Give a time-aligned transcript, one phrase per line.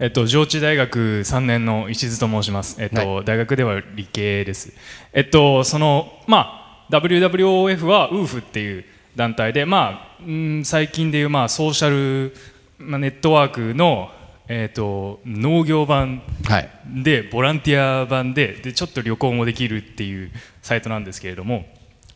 [0.00, 2.82] えっと、上智大学3年の石津と申します。
[2.82, 4.72] えっと、はい大学では理系です。
[5.12, 8.84] えっと、その、まあ、WWOF は UF っていう
[9.14, 12.34] 団体で、まあ、うん最近でいう、まあ、ソーシャル、
[12.78, 14.10] まあ、ネットワークの、
[14.48, 16.68] えっと、農業版はい
[17.04, 21.66] で、ボランティア版でで、ちょっと旅行もできるっていうサイトなんですけれども、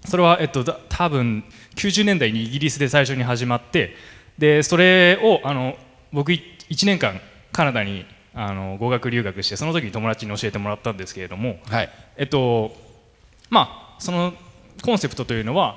[0.05, 1.45] それは、えっと、だ多分
[1.77, 3.95] 90年代にイギリスで最初に始まって、
[4.37, 5.77] でそれをあの
[6.13, 6.43] 僕、1
[6.85, 7.21] 年間、
[7.59, 11.91] カナダにあの語学留学して、その時に友達に教えてもらったんですけれども、はい。
[12.17, 12.71] えっと
[13.51, 14.33] まあ、その
[14.81, 15.77] コンセプトというのは、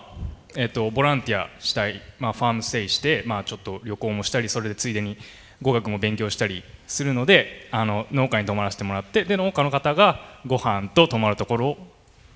[0.56, 5.18] えっと、ボランティアしたい、まあ、ファームステイして、まあ、ちょっと旅行もしたりそれでついでに
[5.64, 11.78] 語学も勉強したりするのであの農家に泊まらせてもらってで農家の方がご飯と泊まるところ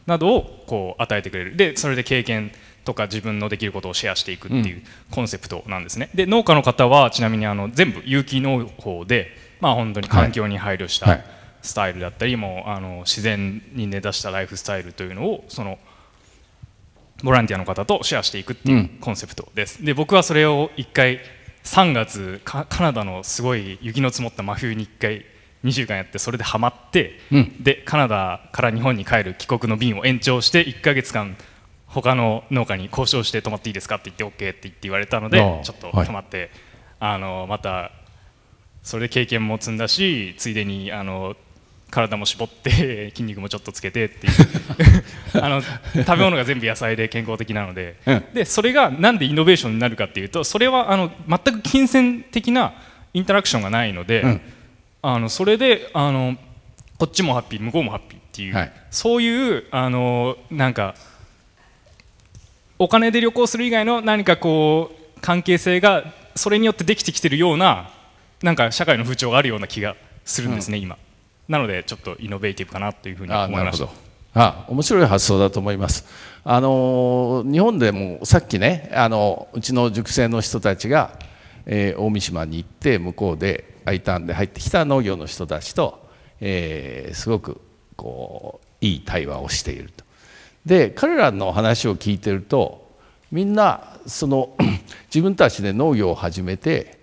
[0.08, 1.56] などをこう与えてくれる。
[1.56, 2.52] でそれで経験
[2.86, 11.26] とか自分のできることをシェアしていくっていうコンセプトなんですね、で農家の方はちなみにあの全部有機農法で、まあ、本当に環境に配慮した、はい。
[11.62, 15.80] スタイルだったりもうあの自然に根ざしたライフスタイルというのをその
[17.24, 21.20] ボランティアの方とシェアしていくっていうコンセプトです、で僕はそれを1回
[21.64, 25.26] 3月カカナダのすごい雪の積もった真冬に1回
[25.64, 27.64] 2週間やってそれでハマって、うん。
[27.64, 31.36] でカナダから日本に帰る帰国の便を延長して1ヶ月間
[32.02, 36.06] 他の農家に交渉して泊まっていいですかって言って OK って言って言われたのでちょっとはい。
[36.06, 36.52] 泊まって、
[37.00, 37.92] あのまた
[38.84, 41.36] それで経験も積んだしついでにあの
[41.90, 44.34] 体も絞って 筋肉もちょっとつけてっていう。
[45.42, 48.24] あの食べ物が全部野菜で健康的なので,、うん。
[48.34, 52.74] でそれがなんでイノベーションになるかっていうとそれはあの全く金銭的な
[53.14, 54.42] インタラクションがないので、うん。
[55.02, 56.38] あのそれであの
[56.98, 58.72] こっちもハッピー向こうもハッピーっていう、はい。
[58.92, 60.96] そういうあのなんか
[62.78, 66.04] お金で旅行する以外の何かこう関係性が
[66.36, 67.90] それによってできてきてるような
[68.44, 69.96] なんか社会の風潮があるような気が
[70.26, 70.98] するんですね、今。
[71.48, 73.86] なのでちょっとイノベーティブかなというふうにあ思いました。
[73.86, 74.06] なるほど。
[74.38, 76.06] あ面白い発想だと思います。
[76.44, 81.18] あの日本でもさっきねあのうちの塾生の人たちが、
[81.66, 86.08] えー大三島に行って向こうで I ターンで入ってきた農業の人たちと、
[86.42, 87.62] えーすごく
[87.96, 90.05] こういい対話をしていると
[90.66, 92.86] で彼らの話を聞いてると
[93.32, 94.56] みんなその
[95.14, 96.98] 自分たちで農業を始めて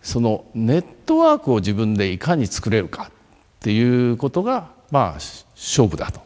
[0.00, 3.12] そのネットワークを自分でいかに作れるかっ
[3.60, 5.12] ていうことがまあ
[5.54, 6.20] 勝負だと、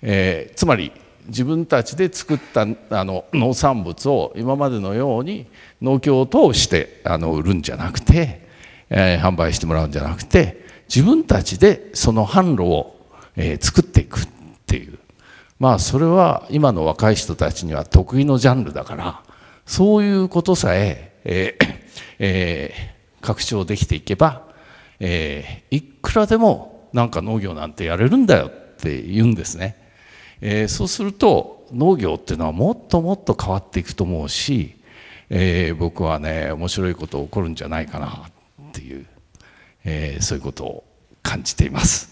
[0.00, 0.92] えーつまり
[1.28, 5.46] 自分たちで作ったあの農産物を今までのように
[5.80, 8.48] 農協を通してあの売るんじゃなくて、
[8.90, 12.96] えー販売してもらうんじゃなくて自分たちでその販路を、
[13.36, 14.28] えー作っていくっ
[14.66, 14.98] ていう。
[15.62, 19.22] まあそれは今の若い人たちには得意のジャンルだから
[19.64, 21.66] そういうことさええー
[22.18, 22.92] えー
[23.24, 24.48] 拡張できていけば、
[24.98, 29.76] えーいくらでもなんか農業なんてやれるんだよって言うんですね。
[30.40, 34.74] えーそうすると農業っていうのはもっともっと変わっていくと思うし、
[35.30, 39.06] えー僕はね面白いこと起こるんじゃないかなっていう、
[39.84, 40.84] えーそういうことを
[41.22, 42.11] 感じています。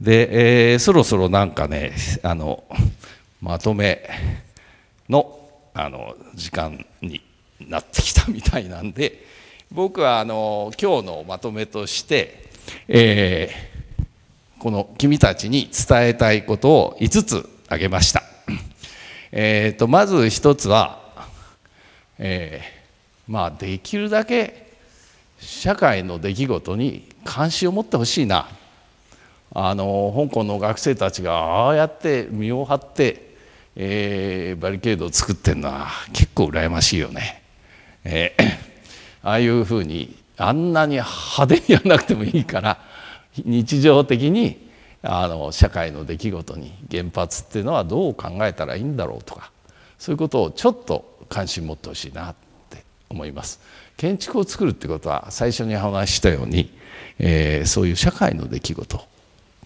[0.00, 2.64] で、えーそろそろなんかねあの
[3.40, 4.08] まとめ
[5.08, 5.40] の
[5.74, 7.20] あの時間に
[7.60, 9.24] なってきたみたいなんで
[9.70, 12.44] 僕はあの今日のまとめとして、
[12.88, 13.74] えー
[14.60, 18.22] この君たちに伝えたいことを5つ挙げました。
[19.30, 21.02] えーとまず一つは、
[22.18, 24.72] えーまあできるだけ
[25.38, 28.48] 社会の出来事に関心を持ってほしいな
[29.52, 33.34] あの香港の学生たちがああやって身を張って、
[33.76, 37.42] えーバリケードを作ってるのは結構羨ましいよね。
[38.04, 38.74] えー
[39.26, 42.78] ああいうふうにあんなに派手にやらなくてもいいから
[43.42, 44.68] 日常的に
[45.02, 49.50] あの社会の出来事に原発っていうのはどう考えたらいいんだろうとか
[49.98, 52.34] そういうことをちょっと関心持ってほしいなっ
[52.68, 53.60] て思います。
[53.96, 56.70] 建築を作るってことは最初に話したように、
[57.18, 59.06] えーそういう社会の出来事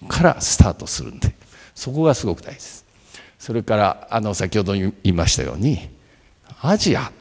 [0.07, 1.35] からスタートするんで
[1.75, 2.85] そこがすごく大事です。
[3.39, 5.89] それからあの先ほど言いましたように
[6.61, 7.13] アジア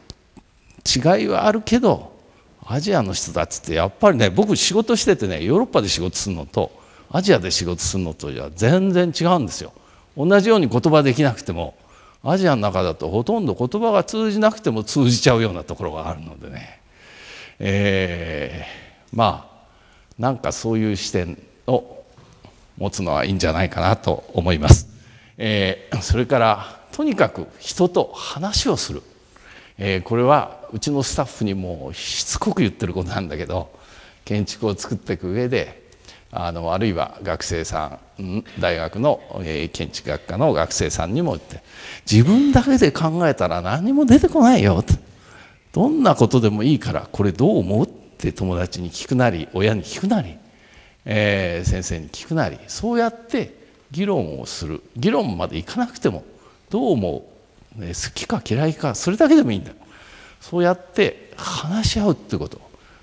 [0.85, 2.17] 違いはあるけど
[2.65, 6.71] アジアの人たちってやっぱりね僕仕事しててねヨーロッパで仕事するのと
[7.11, 9.73] アジアで仕事するのとじゃ全然違うんですよ。
[10.17, 11.75] 同じように言葉できなくても
[12.23, 16.81] アジアの中だとほとんど言葉が通じなくても通じちゃうようなところがあるのでね、
[17.59, 19.57] えーまあ
[20.19, 21.96] なんかそういう視点を
[22.77, 24.87] 持つのはいいんじゃないかなと思います。
[25.37, 29.03] えーそれからとにかく人と話をする、
[29.77, 33.69] えーこれはうちのスタッフにもしつこく言ってることなんだけど
[34.25, 35.87] 建築を作っていく上で
[36.31, 41.61] あのあるいは学生さん大学の、えー、建築学科の学生さんにも言って
[42.09, 44.93] 自分だけで考えたら何も出てこないよと。
[45.71, 50.35] どんなことでもいいからこれどう思うって友達に聞くなり親に聞くなり、
[51.09, 53.55] えー、先生に聞くなりそうやって
[53.91, 54.83] 議論をする。
[54.97, 56.25] 議論までいかなくても
[56.69, 57.25] どう思
[57.77, 59.71] う、ね、好きか嫌いかそれだけでもいいんだ。
[60.41, 62.59] そうやって話し合うってこと。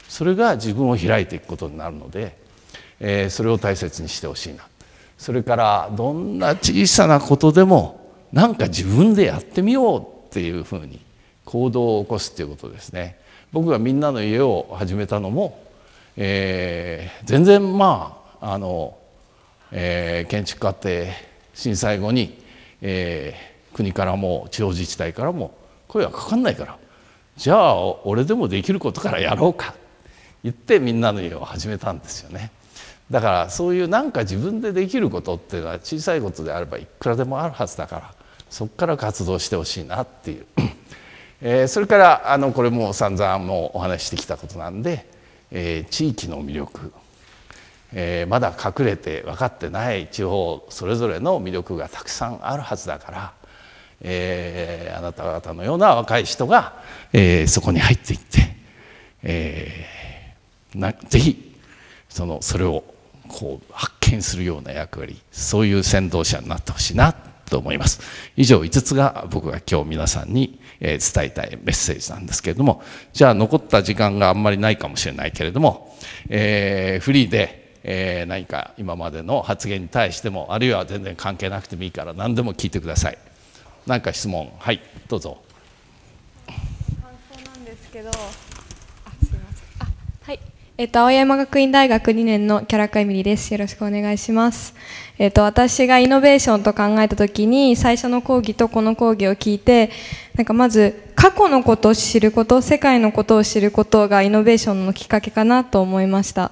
[0.06, 2.36] それが自分を開いていくことになるので、
[3.00, 4.66] えー、それを大切にしてほしいな。
[5.16, 11.00] それからどんな小さなことでも何か自分でやってみようっていうふうに
[11.46, 13.16] 行動を起こすっていうことですね。
[13.50, 15.63] 僕がみんなの家を始めたのも、
[16.16, 18.96] えー、全然まああの、
[19.72, 21.12] えー、建築家って
[21.54, 22.42] 震災後に、
[22.80, 25.56] えー、国からも地方自治体からも
[25.88, 26.78] 声はかかんないから。
[27.36, 29.74] じゃあ俺でもできることからやろうか。
[30.44, 32.50] 言ってみんなの家を始めたんですよね。
[33.10, 38.14] だからそういうなんか自分でできることっていうのは小さいことであればいくらでもあるはずだから
[38.48, 40.46] そこから活動してほしいなっていう、
[41.42, 45.06] えー、それからあのこれも散々もうお話してきたことなんで、
[45.56, 46.92] えー、地域の魅力、
[47.92, 53.32] えー、まだ隠れて分かってない地方それぞれの魅力がたくさんあるはずだから、
[54.00, 58.56] えー、あなた方のような若い人が、え、そこに入っていって、
[59.22, 61.56] えー、なぜひ
[62.08, 62.82] そのそれを
[63.28, 67.14] こう発見するような役割そういう先導者になってほしいな。
[67.44, 68.00] と思います。
[68.36, 72.82] 以上5つが僕が今日皆さんに伝えたいメッセージなんですけれども
[73.12, 75.96] じゃあ残った時間があんまりないかもしれないけれども、
[76.28, 83.18] えー、フリーで、え、何か今までの発言に対してもあるいは全然関係なくてもいいから何でも聞いてください。
[83.86, 85.38] 何か質問はいどうぞ。
[86.46, 86.56] 感
[87.38, 89.86] 想なんですけどあ、すみません。
[89.86, 89.86] あ、
[90.22, 90.40] はい。
[90.76, 93.52] えっと、青山学院大学2年のキャラクエミリーです。
[93.52, 94.74] よろしくお願いします。
[95.18, 99.92] えっと、私がイノベーションと考えたときに、最初の講義とこの講義を聞いて、
[100.34, 106.50] なんかまず、過去のことを知ること、世界のことを知ることがイノベーションのきっかけかなと思いました。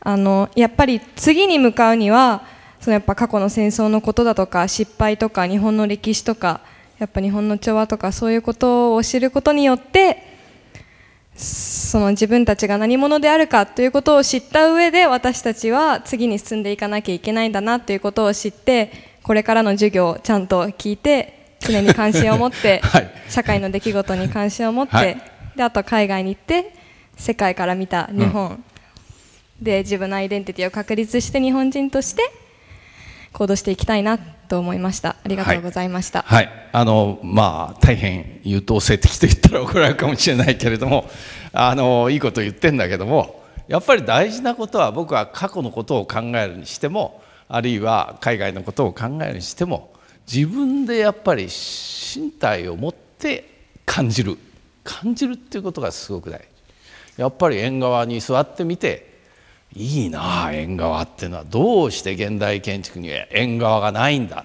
[0.00, 2.42] あの、やっぱり次に向かうには、
[2.80, 6.62] そのやっぱ過去の戦争のことだとか、失敗とか、日本の歴史とか、
[6.98, 10.29] やっぱ日本の調和とか、そういうことを知ることによって、
[11.40, 18.92] その自分たちが何者であるかということを知った上で私たちは次に進んでいかなきゃいけないんだなということを知って
[19.22, 25.16] これからの授業をちゃんと聞いて常に関心を持って、はい、 社会の出来事に関心を持って、はい、
[25.56, 26.74] であと海外に行って
[27.16, 28.64] 世界から見た日本、うん、
[29.62, 32.30] で自分のアイデンティティを確立して日本人として
[33.32, 34.18] 行動していきたいな
[34.50, 35.10] と思いました。
[35.10, 41.08] ありがとうございました、はい、はい、あのまあ大変優等生的と言ったら怒られるかもしれないけれども
[41.52, 49.92] あのいいこと言ってんだけどもやっぱり大事なことは僕は過去のことを考えるにしてもあるいは海外のことを考えるにしても
[50.30, 54.36] 自分でやっぱり身体を持って感じる。
[54.82, 56.44] 感じるっていうことがすごく大事。
[57.16, 59.09] やっぱり縁側に座ってみて
[59.74, 61.44] いいなあ縁側っていうのは。
[61.44, 64.44] どうして現代建築には縁側がないんだ。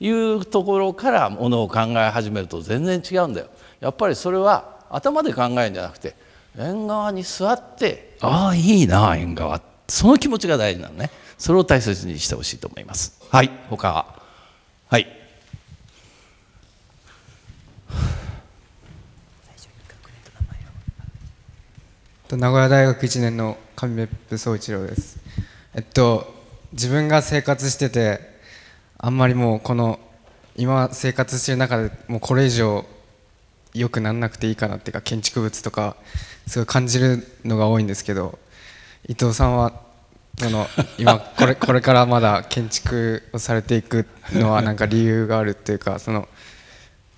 [0.00, 3.48] いうところからものを考え始めると全然違うんだよ。
[3.80, 6.16] やっぱりそれは頭で考えるんじゃなくて
[6.58, 9.60] 縁側に座ってああいいな縁側。
[9.88, 11.10] その気持ちが大事なのね。
[11.38, 13.20] それを大切にしてほしいと思います。
[13.30, 14.20] はい他は。
[14.98, 15.06] い。
[22.30, 25.18] 名古屋大学1年の上別府総一郎です
[25.74, 26.34] えっと
[26.72, 28.20] 自分が生活してて
[28.98, 29.98] あんまりもうこの
[30.56, 32.84] 今生活してる中でもうこれ以上
[33.72, 35.96] 良くならなくていいかなっていうか建築物とか
[36.46, 38.38] すごい感じるのが多いんですけど
[39.08, 39.72] 伊藤さんは
[40.42, 40.66] あの
[40.98, 46.28] 今 これこれからまだ建築をされていくのはなんか理由があるっていうかその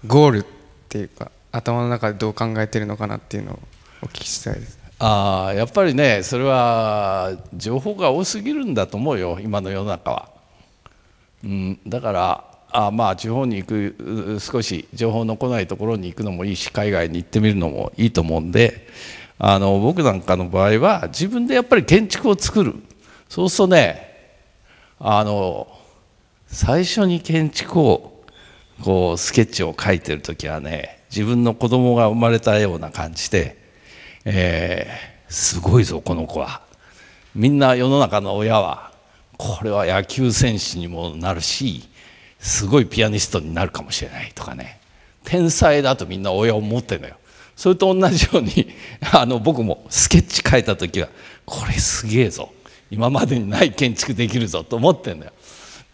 [0.07, 0.45] ゴールっ
[0.89, 3.59] ていうか頭の中でどう考えてるのかなっていうのを
[4.03, 4.82] お聞きしたいです。
[5.05, 10.29] あやっぱりねそれは情報が多すぎるんだと思うよ今の世の中は。
[11.43, 18.87] うん、だからあまあ地方に行く少し情報の来ないところに行くのもいいし海外に行ってみるのもいいと思うんで
[19.41, 22.77] あの僕なんかの場合は自分でやっぱり建築を作る
[23.29, 24.39] そうするとね
[25.01, 25.67] あの
[26.47, 28.25] 最初に建築を
[28.85, 33.62] こうスケッチを描いてる時はね自分の子供が生まれたような感じで
[34.25, 36.63] えー、すごいぞこの子は。
[37.35, 38.93] みんな世の中の親は
[39.39, 41.89] これは野球選手にもなるし
[42.39, 44.81] すごいピアニストになるかもしれないとかね。
[45.25, 47.17] 天才だとみんな親を持ってるのよ。
[47.57, 48.73] それと同じように
[49.13, 51.09] あの僕もスケッチ描いた時は
[51.45, 52.53] これすげえぞ。
[52.91, 55.33] 今までにない建築できるぞと思ってんだよ。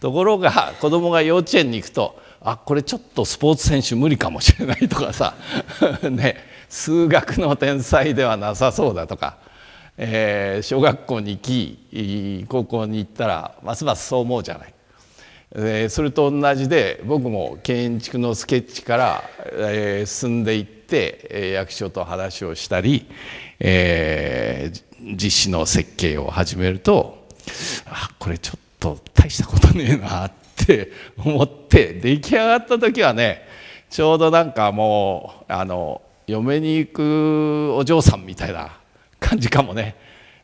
[0.01, 5.35] ところが子供が幼稚園に行くとあこれちょっとスポーツ選手無理かもしれないとかさ。
[6.09, 6.48] ね。
[6.69, 9.37] 数学の天才ではなさそうだとか、
[9.97, 14.73] えー、小学校に行き高校に行ったらますますそう思うじゃない。
[15.55, 23.07] えー、それと同じで僕も建築のスケッチから、えー、進んでいって、えー、役所と話をしたり、
[23.59, 27.27] えー、実施の設計を始めると
[27.87, 33.41] あこれちょっと大したことねえなって思って出来上がった時はね
[33.89, 38.77] ちょうどなんかもうあの嫁に行くお嬢さんみたいな
[39.19, 39.95] 感じかもね。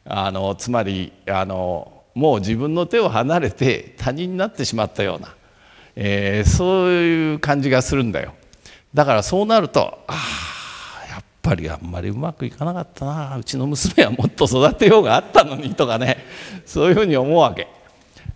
[0.08, 5.36] あのつまりあのもう自分の手を離れて他人になってしまったような、
[5.96, 8.34] えー、そういう感じがするんだよ。
[8.94, 10.14] だからそうなるとあ
[11.08, 13.38] あやっぱりあんまりうまくいかなかったな。
[13.38, 16.18] うちの娘はもっと育てようがあったのにとかね。
[16.66, 17.68] そういうふうに思うわけ、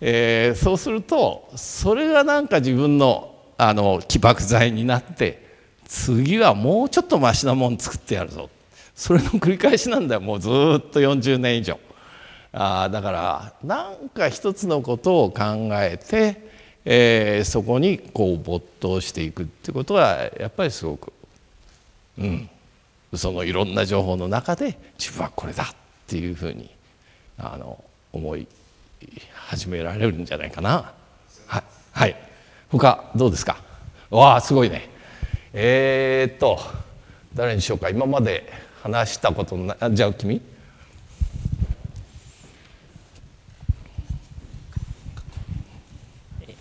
[0.01, 5.48] えー、そうするとそれがなんか自分のあの起爆剤になって
[5.89, 8.47] 次はもうちょっとマシなもん作ってやるぞ。
[8.95, 10.21] それの繰り返しなんだよ。
[10.21, 10.51] もうずっ
[10.91, 11.79] と40年以上。
[12.53, 16.49] あだから何か一つのことを考えて、
[16.85, 21.11] えー、そこにこう没頭していくってことはやっぱりすごく
[22.19, 22.49] うん。
[23.15, 25.67] そのいろんな情報の中で自分はこれだっ
[26.05, 26.69] ていうふうに
[27.39, 28.47] あの思い
[29.33, 30.93] 始められるんじゃないかな。
[31.47, 32.15] はい、はい、
[32.69, 33.57] 他どうですか？
[34.11, 34.87] わあすごいね。
[35.53, 36.59] えー、っと
[37.33, 37.89] 誰にしようか。
[37.89, 38.51] 今まで
[38.83, 39.77] 話したことない。
[39.91, 40.41] じゃあ君。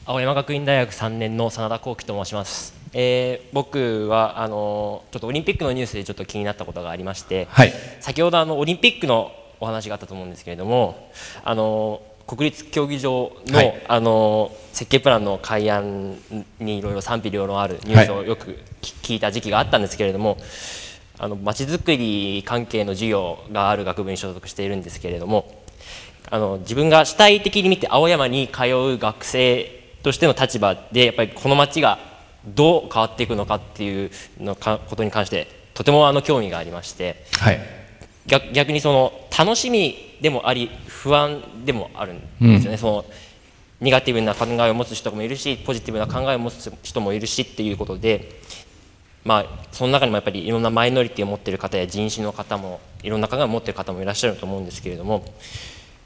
[0.09, 11.11] 青山学院大学3年の真田幸喜と申します、えー、僕はあのちょっとオリンピックのニュースでちょっと気になったことがありまして、はい、先ほどあのオリンピックのお話があったと思うんですけれども
[11.45, 16.17] あの国立競技場のはい、あの設計プランの改案
[16.59, 20.39] にいろいろ賛否両論あるニュースをよく聞いた時期があったんですけれども、
[21.21, 25.63] あのまちづくり関係の授業がある学部に所属しているんですけれども
[26.31, 31.99] あの自分が主体的に見て青山に通う学生としての立場でやっぱりこの町が
[32.47, 37.61] どう変わっていくのかっていうのかことに関してとてもあの興味がありまして、はい、
[38.27, 43.05] 逆逆にその楽しみでもあり不安でもあるんですよね、うん、その
[43.81, 48.41] ネガティブな考えを持つ人もいるしポジティブな考えを持つ人もいるしっていうことで、
[49.25, 55.25] まあ、その中にもやっぱりいろんなマイノリティを持っている方や人種の方もいろんな考えを持っている方もいらっしゃると思うんですけれども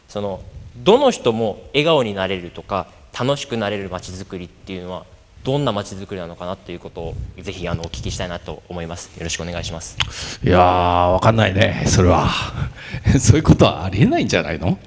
[0.08, 0.42] その
[0.76, 2.88] どの人も笑顔になれるとか
[3.18, 5.04] 楽しくなれるまちづくりっていうのは
[5.44, 9.10] どんなまちづくりなのかなということをぜひあのお聞きしたいなと思います。
[9.18, 10.40] よろしくお願いします。
[10.44, 12.28] いやー分かんないねそれは。
[13.18, 14.78] そういうことはありえないんじゃないの、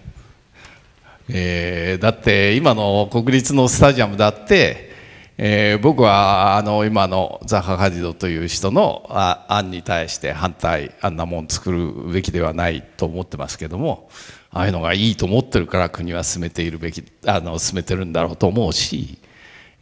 [1.30, 4.95] えー、だって今の国立のスタジアムだって、
[5.38, 9.06] えー、僕はあの今のザハ・ハディドという人の
[9.50, 14.10] 案に対して反対あんなもん作るべきではないと思ってますけども
[14.52, 19.20] ああいうのがいいと思ってるから国は進めているべきあの進めてるんだろうと思うし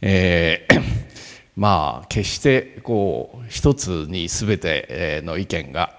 [0.06, 0.82] えー、
[1.56, 5.94] まあ決してこう一つに全ての意見が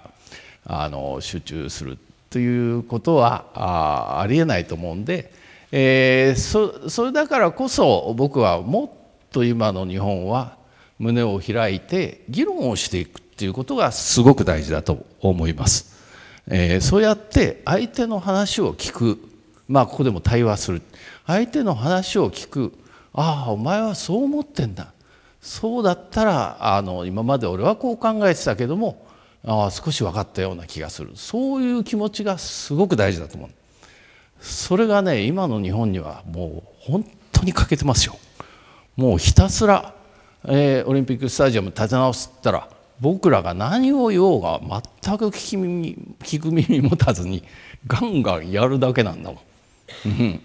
[0.65, 1.97] あの集中する
[2.29, 5.31] ということはあありえないと思うんで、
[5.71, 9.04] えー、そそれだからこそ僕はもっと
[9.36, 10.58] と今の日本は
[10.98, 15.94] 胸を開いて議論をしていくっていうことがすごく大事だと思います。
[16.48, 19.20] えー、そうやって相手の話を聞く。
[19.68, 20.82] まあここでも対話する。
[21.27, 22.74] 相手の話を聞く。
[23.13, 24.94] ああお前はそう思ってんだ。
[25.42, 29.06] そうだったらあの今まで俺はこう考えてたけども
[29.46, 31.12] ああ少し分かったような気がする。
[31.15, 33.50] そういう気持ちがすごく大事だと思う。
[34.39, 38.18] それがね今の日本にはもう本当に欠けてますよ。
[38.96, 39.94] もうひたすら、
[40.46, 47.44] えー、オリンピックスタジアム立て直すったら僕らが何を言おうが全く聞き耳聞く耳持たずに
[47.88, 50.42] ガンガンやるだけなんだもん。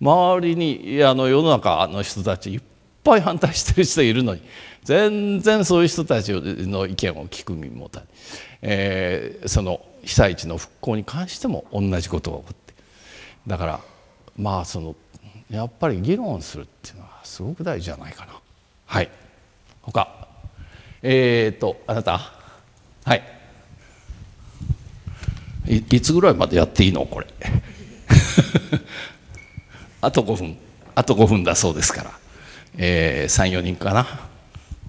[0.00, 2.60] 周りにあの世の中の人たちいっ
[3.02, 4.42] ぱい反対してる人いるのに
[4.84, 8.02] 全然そういう人たちの意見を聞く耳もた
[8.60, 12.74] えー、その被災地の復興に関しても同じことが起こって
[13.46, 13.80] だから
[14.36, 14.96] まあその
[15.50, 18.32] やっぱり議論するっていうのはすごく大事じゃないかな。
[18.86, 19.10] はい。
[19.82, 20.28] 他。
[21.02, 22.32] えっ、ー、とあなた。
[23.04, 23.22] はい。
[25.66, 27.04] いいつぐらいまでやっていいの？
[27.06, 27.26] これ。
[30.00, 30.56] あと5分。
[30.94, 32.10] あと5分だそうですから、
[32.76, 34.06] えー、34人かな。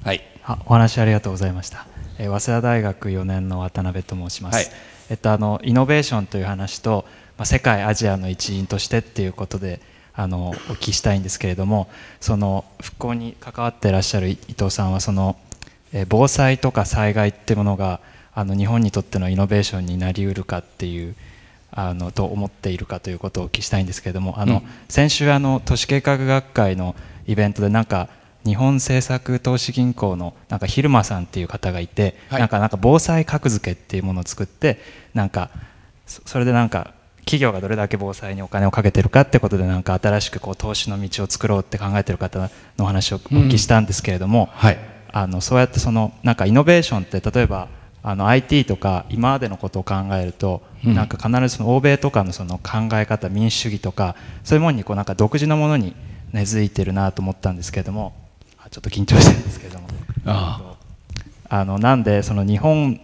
[0.04, 0.30] はい。
[0.66, 1.86] お話ありがとうございました、
[2.18, 4.66] えー、早稲田大学4年の渡辺と申します、はい、
[5.12, 7.06] えっと、あのイノベーションという話と、
[7.38, 9.80] まあ、世界アジアの一員としてっていうことで
[10.20, 11.88] あのお聞きしたいんですけれども
[12.20, 15.38] その復興に関わっていらっしゃる伊藤さんはその、
[15.94, 18.02] えー、防災とか災害っていうものが
[18.34, 21.16] あの日本にとってのイノベーションになりうるかっていう
[21.72, 28.10] あのと思っているかということをお聞きしたいんですけれどもあの、うん、先週あの都市計画学会のイベントでなんか
[28.46, 34.82] 日本政策投資銀行のなんか昼間さんっていう方がいて、はい、なんかなんか防災格付けっていうものを作って
[35.14, 35.50] なんか
[36.06, 36.94] それでなんか
[37.30, 44.80] 企業がどれだけ防災にお金をかけてるかってことでなんか新しくこう投資の道を作ろうって考えてる方の話をお聞きしたんですけれども、うんはい、
[45.12, 47.68] あのそうやってそのなんかイノベーションって例えば
[48.02, 55.96] あの IT とか今までのことを考えると、うん、なんか必ずその欧米とかのその考え方民主主義とかそういうものにこうなんか独自のものに
[56.34, 58.16] 根付いてるなと思ったんですけれども
[58.72, 59.88] ちょっと緊張してるんですけれども。
[60.26, 60.76] あ。
[61.52, 63.00] あのなんでその日本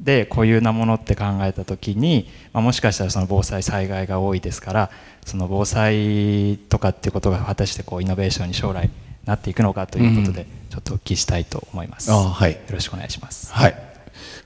[0.00, 4.90] で固有なものって考えた時に、まあ、もしかしたらその防災災害が多いですから
[5.24, 8.90] その防災とかっていうことが果たしてこうイノベーションに将来
[9.24, 12.12] なっていくのかということで、ちょっとお聞きしたいと思います。
[12.12, 13.52] あはい、よろしくお願いします。
[13.52, 13.74] はい。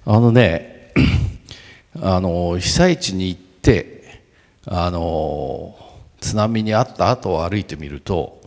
[0.07, 0.95] あのね、
[2.01, 4.23] あの被災地に行って
[4.67, 5.77] あの
[6.21, 8.41] 津波にあった後を歩いてみると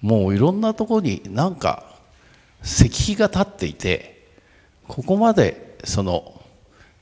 [0.00, 1.84] もういろんなところになんか
[2.64, 4.26] 石碑が立っていて
[4.86, 6.37] ここまでその、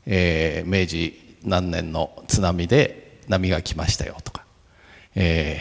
[0.06, 4.44] えー、明治何年の津波で波が来ましたよとか、
[5.14, 5.60] え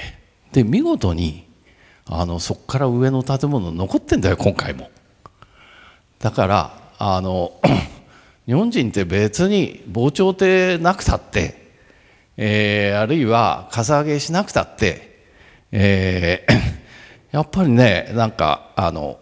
[0.51, 1.47] ー、で見事に
[2.05, 4.89] あのそこから上の建物残ってんだよ今回も。
[6.19, 7.59] だからあの
[8.45, 11.71] 日本人って別に防潮堤なくたって、
[12.37, 15.25] えー、あるいはかさ上げしなくたって、
[15.71, 16.53] えー、
[17.35, 19.19] やっぱりねなんかあの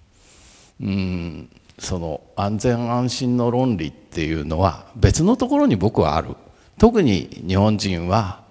[0.80, 6.36] うんその安全安心の論理っていうのは別のところに僕はある
[6.78, 8.42] 特に日本人は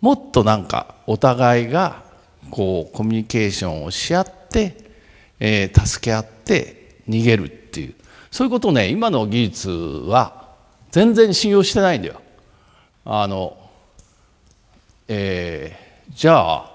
[0.00, 2.02] もっとなんかお互いが
[2.50, 4.76] こうコミュニケーションをし合って、
[5.40, 7.94] えー、助け合って逃げるっていう
[8.30, 10.48] そういうことをね今の技術は
[10.90, 12.20] 全然信用してないんだよ。
[13.04, 13.56] あの
[15.08, 16.70] えー、じゃあ、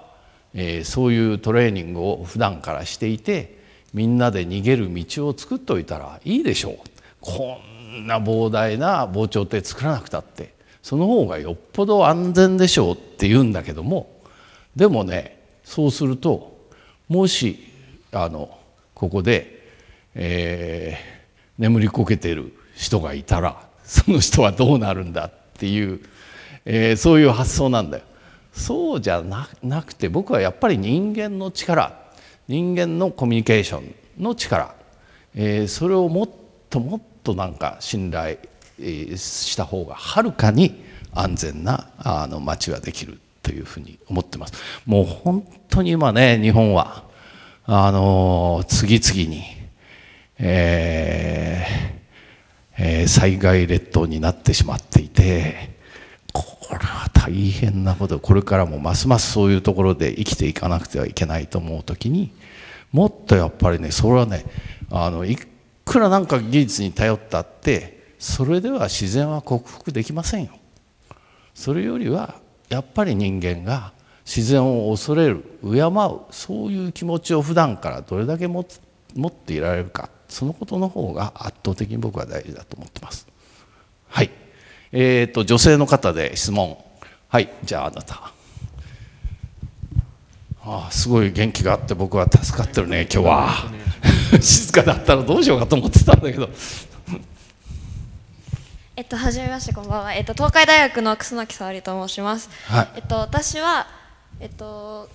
[0.54, 3.59] えー、そういうトレーニングを普段からしていて
[3.94, 6.76] みんなで逃げる道を作っておいたらいいでしょう
[7.22, 7.58] こ
[7.94, 14.22] んな膨大な防潮堤作らなくたってその方がよっぽど安全でしょうって言うんだけども
[14.76, 16.58] でもねそうすると
[17.08, 17.60] もし
[18.12, 18.58] あの
[18.94, 19.68] ここで、
[20.16, 26.00] えー、眠りこけてる人がいたらその人はどうなるんだっていう、
[26.66, 28.04] えー、そういう発想なんだよ。
[28.54, 32.09] そうじゃなくて僕はやっぱり人間の力
[32.50, 34.74] 人間のコミュニケーションの力、
[35.36, 36.30] えー、それをもっ
[36.70, 38.40] ともっとなんか信頼
[39.16, 40.84] した方がはるかに
[41.14, 44.54] 安全なあの街はできるというふうに思ってます。
[44.88, 47.04] もう本当に今ね日本は
[47.66, 49.44] あの次々に
[50.40, 52.00] えー
[52.82, 55.78] えー、災害列島になってしまっていて
[56.32, 62.32] これは大変なことこれからもますますそういうところで生きていかなくてはいけないと思う時に
[62.92, 64.46] もっとやっぱりねそれはね
[64.90, 65.38] あのい
[65.86, 70.52] くらなんか技術に頼ったってそれでは自然は克服できませんよ。
[71.54, 72.36] それよりは
[72.70, 73.94] やっぱり人間が
[74.26, 83.28] 自然を恐れる敬うそういう気持ちを普段からどれだけ持っていられるかそのことの方が圧倒的に僕は大事だと思ってます。
[84.08, 84.30] はい。
[84.92, 86.78] えーと、女性の方で質問。
[87.28, 87.52] はい。
[87.64, 88.32] じゃああなた。
[90.72, 93.50] ああすごい元気があって僕は助かってるね今日は。
[94.40, 96.48] 静かだったらどうしようかと思ってたんだけど。
[98.96, 103.88] えっと、はじめましてこんばんは、えっと、東海大学の楠木沙織と申します、はい、えっと、私は、
[104.42, 105.10] えっと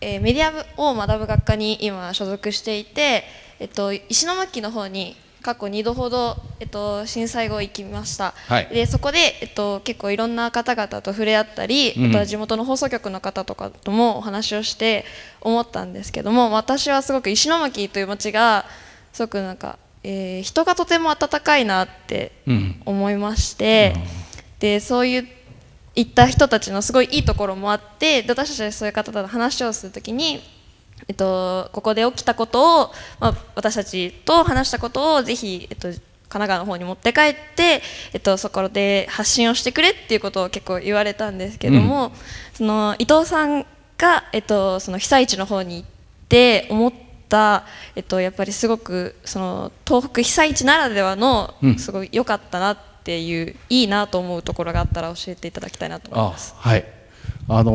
[0.00, 3.24] えー、メディアを学ぶ学科に今所属していて、
[3.58, 15.04] えっと、石巻の方に過去2度ほど、えっと、震災後行きました、はい、でそこで、えっと、結構いろんな方々と触れ合ったり、うん、と地元の放送局の方とかともお話をして
[15.40, 18.64] 思ったんですけども私はすごく石巻という町が
[19.12, 22.32] すごくなんか、えー、人がとても温かいなって
[22.84, 24.02] 思いまして、うん、
[24.58, 25.28] でそういう
[25.94, 30.40] いった人たちのすごいいいところもあって私たちそういう方と話をするときに
[31.08, 37.80] えっと、ここで起きたことを、まあ、私たちと話したことをぜひ、えっと、神奈川の方に持って帰って、
[38.12, 42.12] えっと、そこで発信をしてくれっていうことを結構言われたんですけども、うん、
[42.54, 43.64] その伊藤さん
[43.96, 45.88] が、えっと、その被災地の方に行っ
[46.28, 46.92] て思っ
[47.28, 47.64] た、
[47.94, 56.54] えっと、やっぱりすごくその東北被災地ならではのすごい良かったなっていう、うん、いいなと思うところがあったら教えていただきたいなと思います。
[56.58, 56.84] はい。
[57.48, 57.72] あの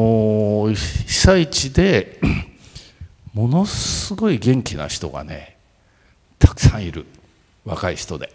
[0.69, 2.19] ー、被災地で
[3.33, 5.57] ものすごい元気な人がね
[6.39, 7.05] たくさんいる
[7.65, 8.33] 若い人で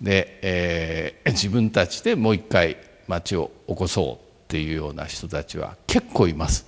[0.00, 2.76] で、えー、自分たちでもう一回
[3.08, 6.66] 町を起こそうっていうような人たちは結構います。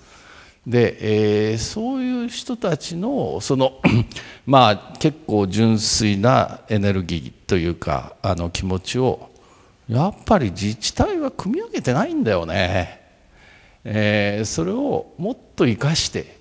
[0.67, 3.81] で、えー、そういう人たちのその
[4.47, 9.31] まあ結構純粋なエネルギーというかあの気持ちを
[9.89, 13.05] やっぱり自治体は組み上げてないんだよね。
[13.85, 16.36] えー、それをもっと生かして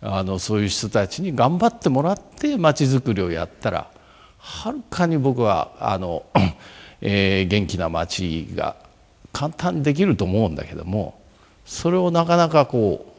[0.00, 3.90] あのそういう人たちに頑張ってもらってまちづくりをやったら
[4.38, 6.24] はるかに僕はあの、
[7.00, 8.76] えー、元気な町が
[9.32, 11.20] 簡単にできると思うんだけども
[11.64, 13.14] それをなかなかこ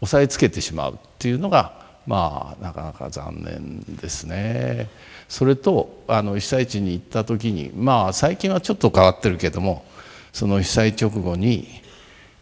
[0.00, 1.72] う押さえつけてしまうっていうのが
[2.06, 4.90] まあなかなか残念ですね。
[5.26, 9.84] それとあの被災地に行った時にまあ最近はちょっと変わってるけども
[10.32, 11.66] その被災直後に、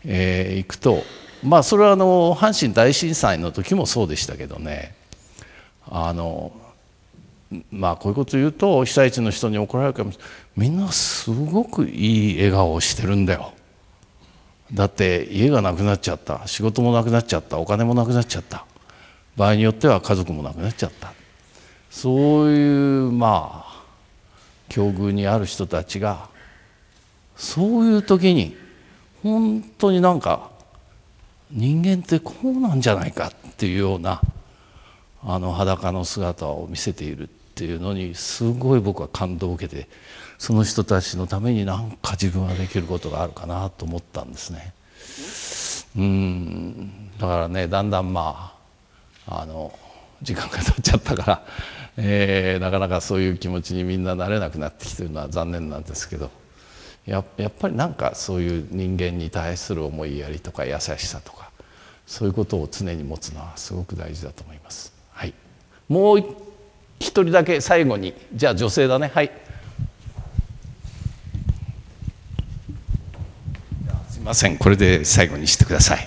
[0.04, 1.04] えー、行くと
[1.42, 4.94] まあそれはあの阪神大震災の時もそうでしたけどね。
[5.90, 6.52] あの
[7.70, 10.12] まあこういうこと言うと被災地の人に怒られるかも
[10.56, 13.52] みんなすごくいい笑顔をしてるんだよ。
[14.72, 16.46] だって家がなくなっちゃった。
[16.46, 17.58] 仕事もなくなっちゃった。
[17.58, 18.64] お金もなくなっちゃった。
[19.36, 21.12] 場合によっては家族もなくなっちゃった。
[21.90, 23.82] そういうまあ
[24.70, 26.30] 境遇にある人たちが
[27.36, 28.56] そういう時に
[29.22, 30.51] 本当になんか
[31.52, 34.22] 人間ってこうなんじゃないかっていうような
[35.22, 39.88] あの裸の姿を見せているっていうのにすごい僕は感動を受けて
[40.38, 44.72] その人たちのために何か自分はできることがあるかなと思ったんですね。
[45.96, 48.54] うんだからねだんだんま
[49.26, 49.78] ああの
[50.22, 51.46] 時間が経っちゃったから、
[51.96, 56.30] えー、なかなかそういう気持ちにみんななれなくなってきてるのは残念なんですけど
[57.06, 61.50] ややっぱりなんかそういう人間に対する思いやりとか優しさとか
[62.06, 64.92] そういうことを常に持つのはすごく大事だと思います。
[65.10, 65.34] はい、
[65.88, 66.18] もう
[67.00, 69.10] 一人だけ最後にじゃあ女性だね。
[69.12, 69.30] はい。
[74.22, 74.56] ません。
[74.56, 76.06] これで最後にしてください。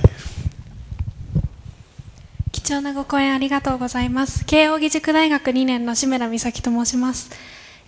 [2.52, 4.46] 貴重なご講演ありがとうございます。
[4.46, 7.30] 慶應義塾大学2年の志村美咲と申します。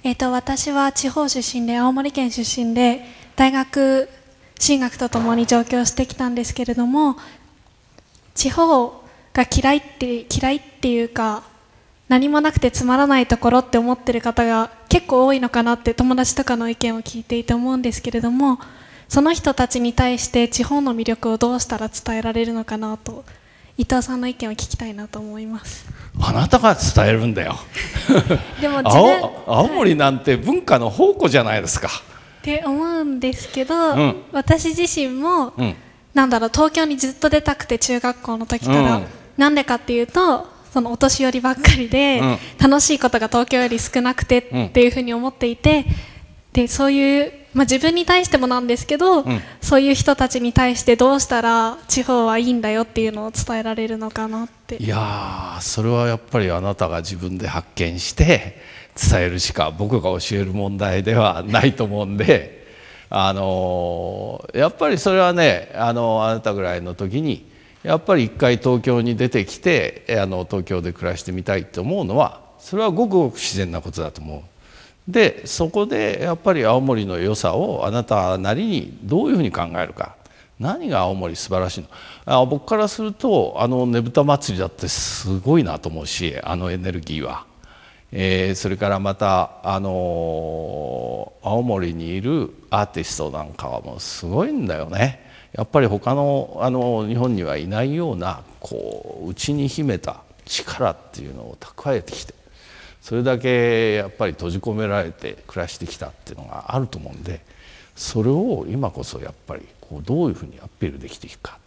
[0.07, 3.03] えっ、と私は地方出身で青森県出身で
[3.35, 4.07] 大学
[4.57, 7.17] 進学とともに上京してきたんですけれども
[8.33, 11.43] 地方が嫌いって嫌いっていうか
[12.07, 18.59] 何もなくてつまらないところって思ってる方が結構多いのかなって友達とかの意見を聞いていて思うんですけれども
[19.09, 23.25] その人たちに対して地方の魅力をどうしたら伝えられるのかなと
[23.77, 25.85] 伊藤さんの意見を聞きたいなと思います。
[26.19, 27.57] あなたが伝えるんだよ。
[28.61, 31.87] でも 青青森なんて文化の宝庫じゃないですか。
[31.87, 35.75] って思うんですけど、うん、私自身も、うん、
[36.13, 45.85] なんだろう東京にずっと出たくて中学校の時から、うん、なんでかっていうとそのお年寄りばっかりで、うん、楽しいことが東京より少なくてっていうふうに思っていて、
[46.53, 58.61] でそういうまあ、自分に対してもなんですけど、うん、そういう人たちに対してどうしたら地方はいいんだよっていうのを伝えられるのかなっていやそれはやっぱりあなたが自分で発見して
[58.95, 62.67] 伝えるしか僕が教える問題ではないと思うんで
[63.09, 67.49] あのやっぱりそれはねあのあなたぐらいの時に
[67.81, 74.56] やっぱり一回東京に出てきてあの東京で暮らしてみたいと思うのはそれはごくごく自然なことだと思う。
[75.07, 80.15] でそこでやっぱり青森の良さをあなたなりにどういうふうに考えるか。
[80.59, 81.87] 何が青森素晴らしいの？
[82.25, 87.45] あ僕からするとあのねぶた祭りだってすごいなと思うしあのエネルギーは、
[88.11, 95.25] えー、それからまたあの青森にいるアーティストなんかはもうすごいんだよね。
[95.53, 102.33] やっぱり他のあの日本にはいないようなこう内に秘めた力っていうのを蓄えてきて。
[103.07, 107.39] それだけやっぱり閉じ込められて暮らしてきたっていうのがあると思うんで
[107.95, 111.57] それを今こそやっぱりこうどういうふうにアピールできていくか、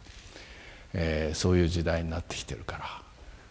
[0.92, 2.85] えー、そういう時代になってきてるから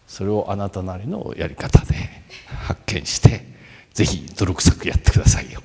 [0.06, 1.96] それをあなたなりのやり方で
[2.62, 3.44] 発見して
[3.92, 5.60] ぜひ泥臭くやってくださいよ。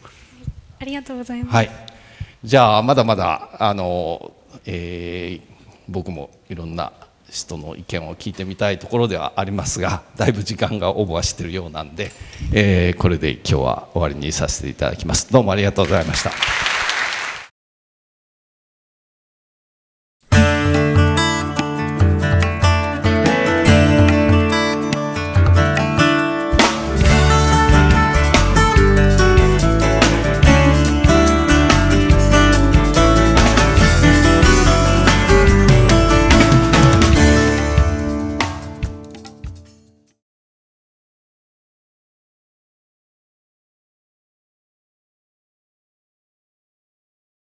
[0.80, 1.70] ありがとうございます、はい、
[2.44, 4.34] じゃあまだまだあの、
[4.66, 5.42] えー、
[5.88, 6.92] 僕もいろんな
[7.36, 12.12] 人の意見を聞いてみたいところではありますがだいぶ時間がオーバーしているようなんで、
[12.54, 16.65] えー、これで今日は終わりにさせていただきますどうもありがとうございました。